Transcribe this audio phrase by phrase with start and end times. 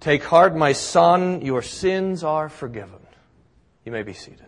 [0.00, 2.98] Take heart, my son, your sins are forgiven.
[3.84, 4.46] You may be seated.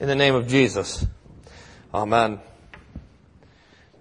[0.00, 1.06] In the name of Jesus.
[1.94, 2.40] Amen.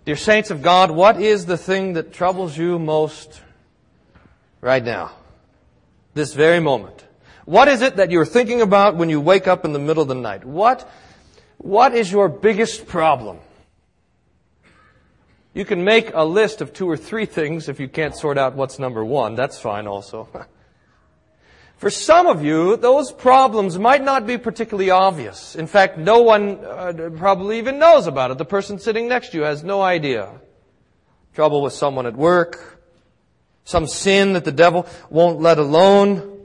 [0.05, 3.40] Dear saints of God, what is the thing that troubles you most
[4.60, 5.12] right now?
[6.15, 7.06] This very moment.
[7.46, 10.10] What is it that you're thinking about when you wake up in the middle of
[10.10, 10.46] the night?
[10.46, 10.90] What,
[11.58, 13.40] what is your biggest problem?
[15.54, 18.55] You can make a list of two or three things if you can't sort out
[18.55, 19.36] what's number one.
[19.36, 20.30] That's fine also.
[21.78, 25.56] For some of you, those problems might not be particularly obvious.
[25.56, 28.38] In fact, no one uh, probably even knows about it.
[28.38, 30.30] The person sitting next to you has no idea.
[31.34, 32.81] Trouble with someone at work,
[33.64, 36.38] some sin that the devil won't let alone.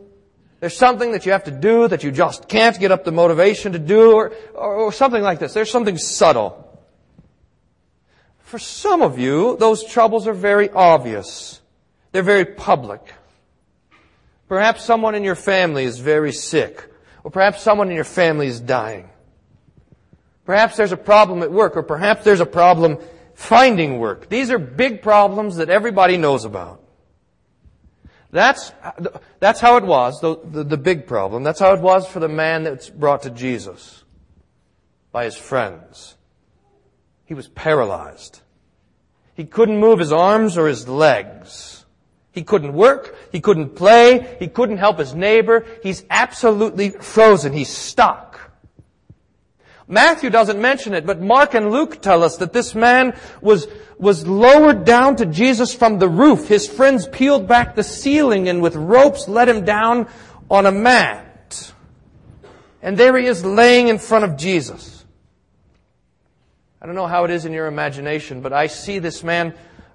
[0.60, 3.72] There's something that you have to do that you just can't get up the motivation
[3.72, 5.52] to do, or, or, or something like this.
[5.52, 6.63] There's something subtle.
[8.54, 11.60] For some of you, those troubles are very obvious.
[12.12, 13.00] They're very public.
[14.48, 16.88] Perhaps someone in your family is very sick,
[17.24, 19.10] or perhaps someone in your family is dying.
[20.44, 22.98] Perhaps there's a problem at work, or perhaps there's a problem
[23.34, 24.28] finding work.
[24.28, 26.80] These are big problems that everybody knows about.
[28.30, 28.70] That's,
[29.40, 31.42] that's how it was, the, the, the big problem.
[31.42, 34.04] That's how it was for the man that's brought to Jesus
[35.10, 36.14] by his friends.
[37.24, 38.42] He was paralyzed.
[39.34, 41.84] He couldn't move his arms or his legs.
[42.32, 43.16] He couldn't work.
[43.32, 44.36] He couldn't play.
[44.38, 45.66] He couldn't help his neighbor.
[45.82, 47.52] He's absolutely frozen.
[47.52, 48.40] He's stuck.
[49.86, 53.68] Matthew doesn't mention it, but Mark and Luke tell us that this man was,
[53.98, 56.48] was lowered down to Jesus from the roof.
[56.48, 60.08] His friends peeled back the ceiling and with ropes let him down
[60.50, 61.72] on a mat.
[62.82, 64.93] And there he is laying in front of Jesus.
[66.84, 69.54] I don't know how it is in your imagination, but I see this man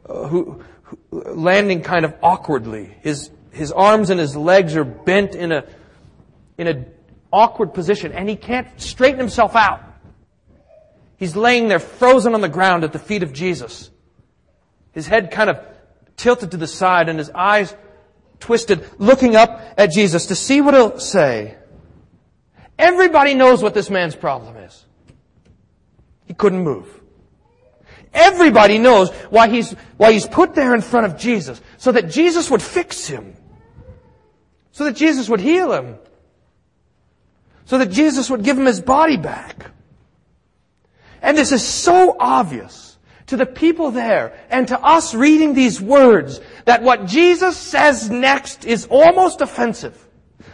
[0.10, 2.96] uh, who, who, landing kind of awkwardly.
[3.02, 5.66] His, his arms and his legs are bent in a,
[6.58, 6.86] in a
[7.32, 9.84] awkward position, and he can't straighten himself out.
[11.18, 13.92] He's laying there frozen on the ground at the feet of Jesus.
[14.92, 15.64] His head kind of
[16.18, 17.76] tilted to the side and his eyes
[18.40, 21.56] twisted, looking up at Jesus to see what he'll say.
[22.80, 24.86] Everybody knows what this man's problem is.
[26.30, 26.88] He couldn't move.
[28.14, 31.60] Everybody knows why he's, why he's put there in front of Jesus.
[31.78, 33.34] So that Jesus would fix him.
[34.72, 35.98] So that Jesus would heal him.
[37.66, 39.72] So that Jesus would give him his body back.
[41.24, 46.42] And this is so obvious to the people there and to us reading these words
[46.66, 50.08] that what Jesus says next is almost offensive.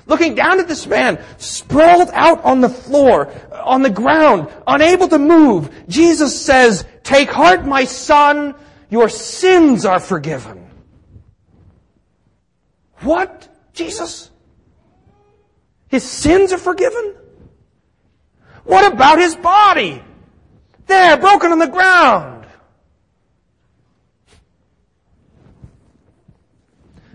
[0.07, 5.17] Looking down at this man, sprawled out on the floor, on the ground, unable to
[5.17, 8.53] move, Jesus says, Take heart, my son,
[8.89, 10.69] your sins are forgiven.
[12.99, 13.49] What?
[13.73, 14.29] Jesus?
[15.87, 17.15] His sins are forgiven?
[18.63, 20.03] What about his body?
[20.87, 22.47] There, broken on the ground.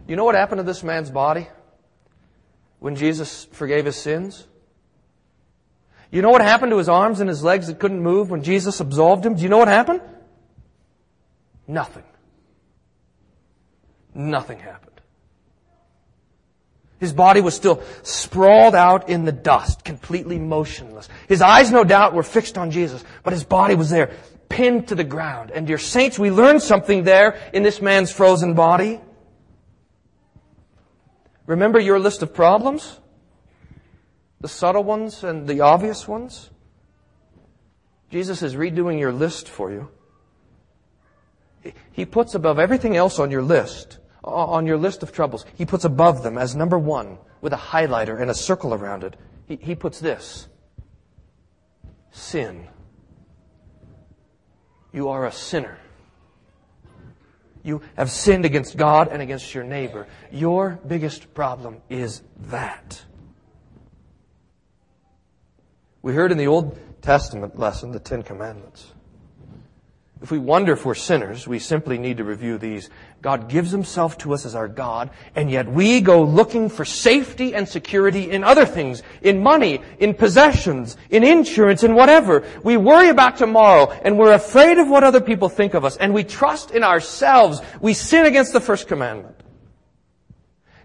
[0.09, 1.47] You know what happened to this man's body?
[2.81, 4.47] When Jesus forgave his sins?
[6.11, 8.81] You know what happened to his arms and his legs that couldn't move when Jesus
[8.81, 9.37] absolved him?
[9.37, 10.01] Do you know what happened?
[11.69, 12.03] Nothing.
[14.13, 14.91] Nothing happened.
[16.99, 21.09] His body was still sprawled out in the dust, completely motionless.
[21.29, 24.11] His eyes, no doubt, were fixed on Jesus, but his body was there,
[24.51, 25.51] pinned to the ground.
[25.51, 29.01] And dear saints, we learned something there in this man's frozen body.
[31.51, 33.01] Remember your list of problems?
[34.41, 36.49] The subtle ones and the obvious ones?
[38.09, 39.89] Jesus is redoing your list for you.
[41.91, 45.85] He puts above everything else on your list, on your list of troubles, he puts
[45.85, 49.17] above them as number one with a highlighter and a circle around it.
[49.49, 50.47] He, he puts this
[52.13, 52.69] sin.
[54.93, 55.79] You are a sinner.
[57.63, 60.07] You have sinned against God and against your neighbor.
[60.31, 63.03] Your biggest problem is that.
[66.03, 68.93] We heard in the Old Testament lesson the Ten Commandments.
[70.23, 72.91] If we wonder if we're sinners, we simply need to review these.
[73.23, 77.55] God gives Himself to us as our God, and yet we go looking for safety
[77.55, 82.45] and security in other things, in money, in possessions, in insurance, in whatever.
[82.63, 86.13] We worry about tomorrow, and we're afraid of what other people think of us, and
[86.13, 87.63] we trust in ourselves.
[87.81, 89.37] We sin against the first commandment.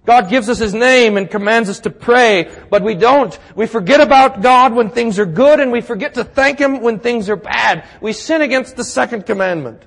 [0.06, 3.38] God gives us His name and commands us to pray, but we don't.
[3.56, 7.00] We forget about God when things are good and we forget to thank Him when
[7.00, 7.86] things are bad.
[8.02, 9.84] We sin against the second commandment.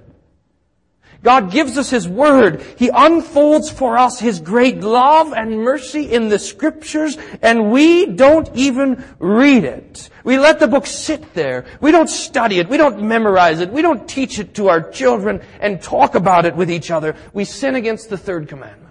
[1.23, 2.63] God gives us His Word.
[2.77, 8.49] He unfolds for us His great love and mercy in the Scriptures, and we don't
[8.55, 10.11] even read it.
[10.23, 11.65] We let the book sit there.
[11.81, 12.69] We don't study it.
[12.69, 13.73] We don't memorize it.
[13.73, 17.17] We don't teach it to our children and talk about it with each other.
[17.33, 18.88] We sin against the third commandment.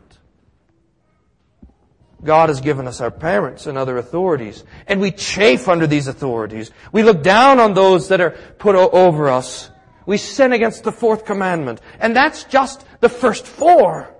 [2.23, 6.71] God has given us our parents and other authorities, and we chafe under these authorities.
[6.91, 9.69] We look down on those that are put over us.
[10.05, 11.81] We sin against the fourth commandment.
[11.99, 14.13] And that's just the first four.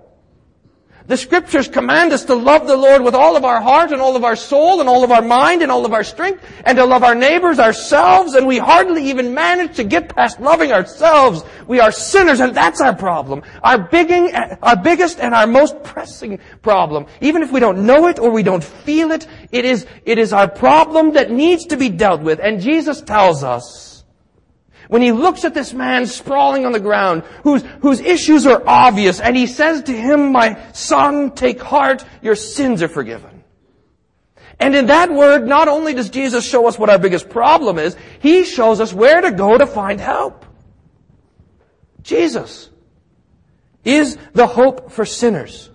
[1.08, 4.18] The scriptures command us to love the Lord with all of our heart and all
[4.18, 6.84] of our soul and all of our mind and all of our strength and to
[6.84, 11.46] love our neighbors, ourselves, and we hardly even manage to get past loving ourselves.
[11.66, 13.44] We are sinners and that's our problem.
[13.64, 17.06] Our, bigging, our biggest and our most pressing problem.
[17.22, 20.34] Even if we don't know it or we don't feel it, it is, it is
[20.34, 22.42] our problem that needs to be dealt with.
[22.42, 23.97] And Jesus tells us,
[24.88, 29.20] when he looks at this man sprawling on the ground, whose, whose issues are obvious,
[29.20, 33.44] and he says to him, my son, take heart, your sins are forgiven.
[34.60, 37.96] And in that word, not only does Jesus show us what our biggest problem is,
[38.20, 40.46] he shows us where to go to find help.
[42.02, 42.70] Jesus
[43.84, 45.70] is the hope for sinners.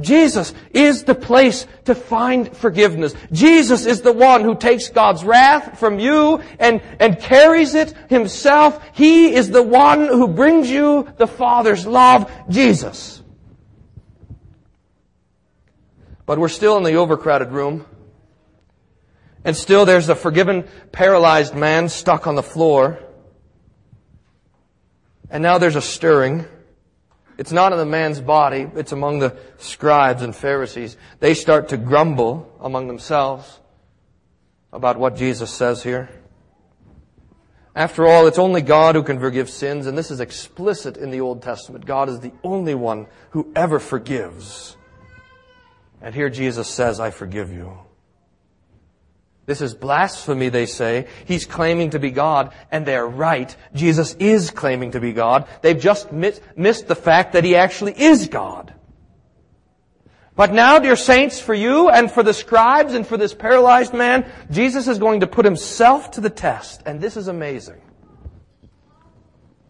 [0.00, 3.14] Jesus is the place to find forgiveness.
[3.30, 8.82] Jesus is the one who takes God's wrath from you and, and carries it himself.
[8.94, 12.30] He is the one who brings you the Father's love.
[12.48, 13.22] Jesus.
[16.24, 17.84] But we're still in the overcrowded room.
[19.44, 22.98] And still there's a forgiven, paralyzed man stuck on the floor.
[25.30, 26.46] And now there's a stirring.
[27.38, 30.96] It's not in the man's body, it's among the scribes and Pharisees.
[31.20, 33.60] They start to grumble among themselves
[34.72, 36.08] about what Jesus says here.
[37.74, 41.20] After all, it's only God who can forgive sins, and this is explicit in the
[41.22, 41.86] Old Testament.
[41.86, 44.76] God is the only one who ever forgives.
[46.02, 47.78] And here Jesus says, I forgive you.
[49.44, 51.08] This is blasphemy, they say.
[51.24, 53.54] He's claiming to be God, and they're right.
[53.74, 55.48] Jesus is claiming to be God.
[55.62, 58.72] They've just missed the fact that He actually is God.
[60.34, 64.30] But now, dear saints, for you and for the scribes and for this paralyzed man,
[64.50, 67.80] Jesus is going to put Himself to the test, and this is amazing.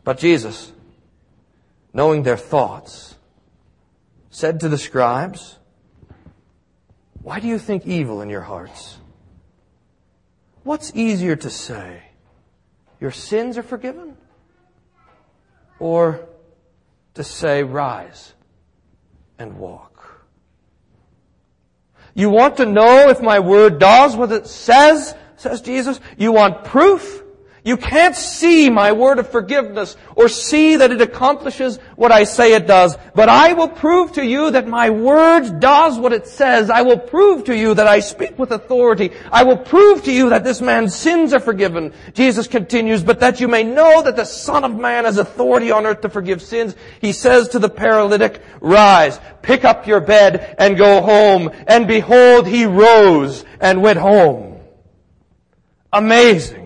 [0.05, 0.71] But Jesus,
[1.95, 3.17] knowing their thoughts,
[4.31, 5.59] said to the scribes,
[7.23, 8.99] Why do you think evil in your hearts?
[10.65, 12.03] What's easier to say?
[13.01, 14.17] Your sins are forgiven?
[15.79, 16.29] Or
[17.15, 18.33] to say, rise
[19.39, 20.23] and walk?
[22.15, 25.99] You want to know if my word does what it says, says Jesus?
[26.17, 27.22] You want proof?
[27.65, 32.55] You can't see my word of forgiveness or see that it accomplishes what I say
[32.55, 32.97] it does.
[33.15, 36.71] But I will prove to you that my word does what it says.
[36.71, 39.13] I will prove to you that I speak with authority.
[39.31, 41.93] I will prove to you that this man's sins are forgiven.
[42.15, 45.87] Jesus continues, but that you may know that the Son of Man has authority on
[45.87, 46.75] earth to forgive sins.
[47.01, 51.49] He says to the paralytic, rise, pick up your bed and go home.
[51.69, 54.59] And behold, he rose and went home.
[55.93, 56.62] Amazing.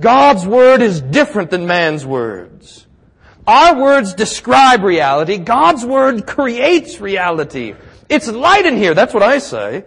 [0.00, 2.86] God's word is different than man's words.
[3.46, 5.38] Our words describe reality.
[5.38, 7.74] God's word creates reality.
[8.08, 8.94] It's light in here.
[8.94, 9.84] That's what I say.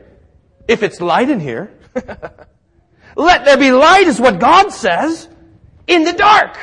[0.68, 1.72] If it's light in here.
[3.16, 5.28] Let there be light is what God says
[5.88, 6.58] in the dark.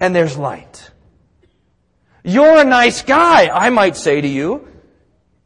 [0.00, 0.90] And there's light.
[2.24, 4.68] You're a nice guy, I might say to you,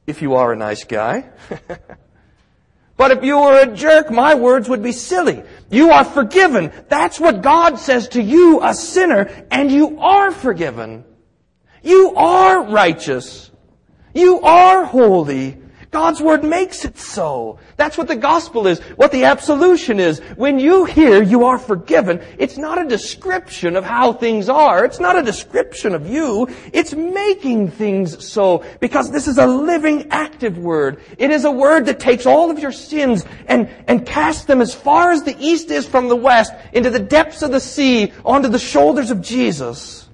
[0.07, 1.31] if you are a nice guy.
[2.97, 5.43] But if you were a jerk, my words would be silly.
[5.71, 6.73] You are forgiven.
[6.89, 11.05] That's what God says to you, a sinner, and you are forgiven.
[11.83, 13.51] You are righteous.
[14.15, 15.59] You are holy.
[15.97, 17.59] God's Word makes it so.
[17.79, 20.19] That's what the gospel is, what the absolution is.
[20.37, 24.85] When you hear you are forgiven, it's not a description of how things are.
[24.85, 26.49] It's not a description of you.
[26.75, 28.63] It's making things so.
[28.79, 31.01] Because this is a living, active Word.
[31.17, 34.75] It is a Word that takes all of your sins and, and casts them as
[34.75, 38.49] far as the East is from the West into the depths of the sea onto
[38.49, 40.11] the shoulders of Jesus.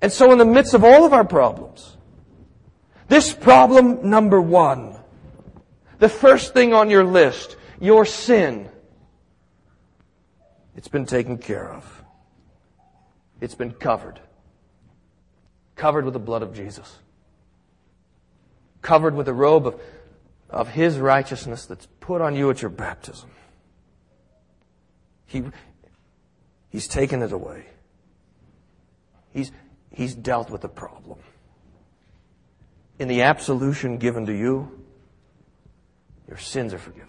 [0.00, 1.98] And so in the midst of all of our problems,
[3.10, 4.94] this problem number one.
[5.98, 8.68] The first thing on your list, your sin.
[10.76, 12.04] It's been taken care of.
[13.40, 14.20] It's been covered.
[15.74, 16.98] Covered with the blood of Jesus.
[18.80, 19.80] Covered with the robe of,
[20.48, 23.30] of His righteousness that's put on you at your baptism.
[25.26, 25.42] He,
[26.68, 27.66] He's taken it away.
[29.32, 29.50] He's,
[29.90, 31.18] he's dealt with the problem.
[33.00, 34.78] In the absolution given to you,
[36.28, 37.08] your sins are forgiven.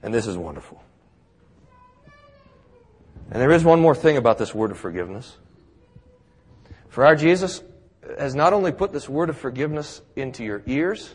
[0.00, 0.80] And this is wonderful.
[3.32, 5.36] And there is one more thing about this word of forgiveness.
[6.88, 7.64] For our Jesus
[8.16, 11.12] has not only put this word of forgiveness into your ears,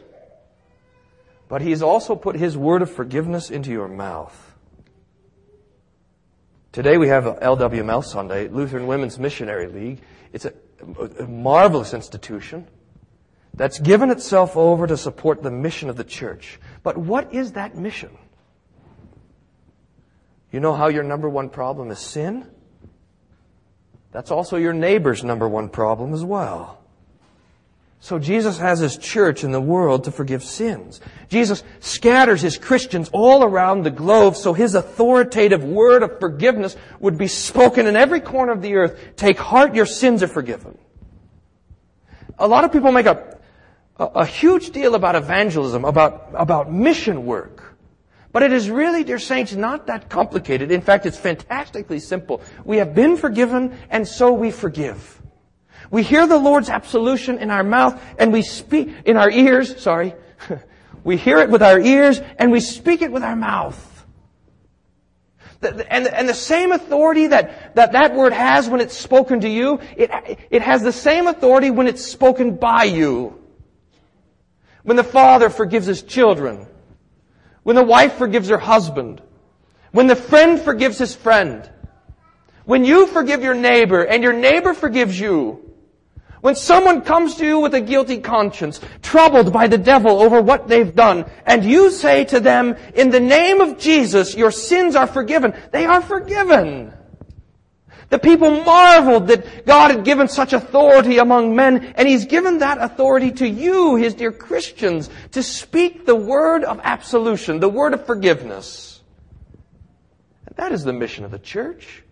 [1.48, 4.45] but He has also put His word of forgiveness into your mouth.
[6.75, 10.01] Today we have LWML Sunday, Lutheran Women's Missionary League.
[10.34, 10.51] It's a,
[11.22, 12.67] a marvelous institution
[13.53, 16.60] that's given itself over to support the mission of the church.
[16.84, 18.17] But what is that mission?
[20.51, 22.46] You know how your number one problem is sin?
[24.12, 26.85] That's also your neighbor's number one problem as well.
[28.06, 31.02] So Jesus has his church in the world to forgive sins.
[31.28, 37.18] Jesus scatters his Christians all around the globe so his authoritative word of forgiveness would
[37.18, 39.16] be spoken in every corner of the earth.
[39.16, 40.78] Take heart, your sins are forgiven.
[42.38, 43.40] A lot of people make a,
[43.98, 47.76] a, a huge deal about evangelism, about, about mission work.
[48.32, 50.70] But it is really, dear saints, not that complicated.
[50.70, 52.44] In fact, it's fantastically simple.
[52.66, 55.24] We have been forgiven, and so we forgive.
[55.92, 60.15] We hear the Lord's absolution in our mouth and we speak, in our ears, sorry.
[61.04, 63.92] we hear it with our ears and we speak it with our mouth.
[65.62, 69.80] And, and the same authority that, that that word has when it's spoken to you,
[69.96, 70.12] it,
[70.50, 73.42] it has the same authority when it's spoken by you.
[74.84, 76.68] When the father forgives his children.
[77.63, 79.22] When the wife forgives her husband.
[79.92, 81.70] When the friend forgives his friend.
[82.65, 85.75] When you forgive your neighbor and your neighbor forgives you.
[86.46, 90.68] When someone comes to you with a guilty conscience, troubled by the devil over what
[90.68, 95.08] they've done, and you say to them, in the name of Jesus, your sins are
[95.08, 96.94] forgiven, they are forgiven.
[98.10, 102.78] The people marveled that God had given such authority among men, and He's given that
[102.80, 108.06] authority to you, His dear Christians, to speak the word of absolution, the word of
[108.06, 109.02] forgiveness.
[110.46, 112.04] And that is the mission of the church.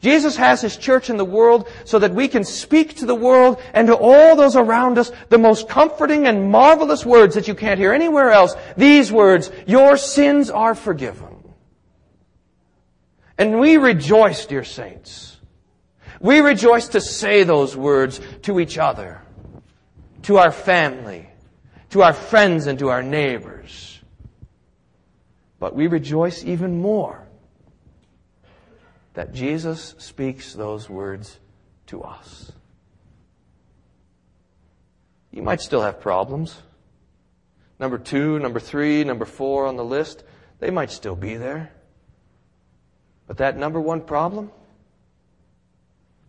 [0.00, 3.60] Jesus has His church in the world so that we can speak to the world
[3.72, 7.78] and to all those around us the most comforting and marvelous words that you can't
[7.78, 8.54] hear anywhere else.
[8.76, 11.52] These words, your sins are forgiven.
[13.38, 15.36] And we rejoice, dear saints.
[16.20, 19.20] We rejoice to say those words to each other,
[20.22, 21.28] to our family,
[21.90, 24.00] to our friends and to our neighbors.
[25.58, 27.24] But we rejoice even more
[29.14, 31.38] that Jesus speaks those words
[31.86, 32.52] to us.
[35.30, 36.56] You might still have problems.
[37.80, 40.22] Number two, number three, number four on the list,
[40.60, 41.72] they might still be there.
[43.26, 44.52] But that number one problem,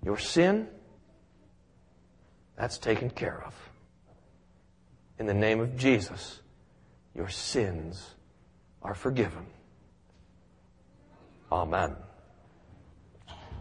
[0.03, 0.67] your sin,
[2.55, 3.53] that's taken care of.
[5.19, 6.39] In the name of Jesus,
[7.13, 8.15] your sins
[8.81, 9.45] are forgiven.
[11.51, 11.95] Amen.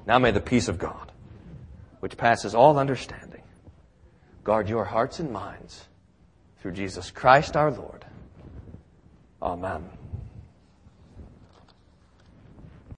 [0.06, 1.12] Now may the peace of God,
[2.00, 3.42] which passes all understanding,
[4.42, 5.86] guard your hearts and minds
[6.60, 8.04] through Jesus Christ our Lord.
[9.42, 9.84] Amen.